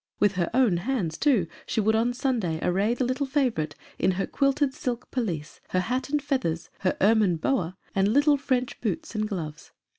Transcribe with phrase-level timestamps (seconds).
[0.19, 4.13] With her own hands, too, she would on Sun days array the little favorite in
[4.13, 9.13] her quilted silk pelisse, her hat and feathers, her ermine boa, and little French boots
[9.13, 9.73] and gloves.